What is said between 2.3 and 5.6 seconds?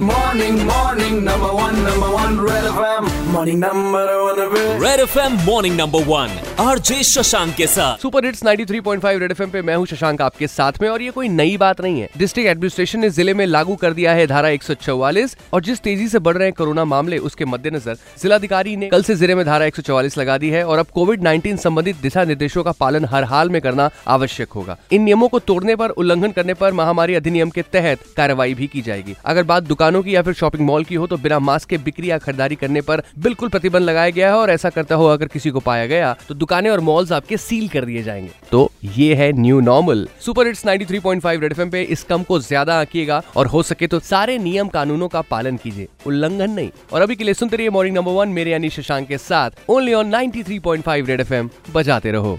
Red FM. Morning, number one. Red FM,